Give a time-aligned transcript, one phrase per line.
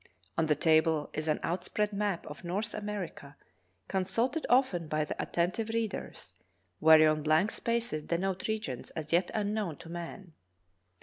[0.35, 3.35] On the table is an outspread map of North Amer ica,
[3.87, 6.33] consulted often by the attentive readers,
[6.79, 10.33] whereon blank spaces denote regions as yet unknown to man.